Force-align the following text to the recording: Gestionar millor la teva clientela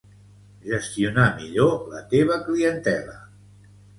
Gestionar 0.69 1.25
millor 1.41 1.75
la 1.91 2.01
teva 2.15 2.39
clientela 2.47 3.17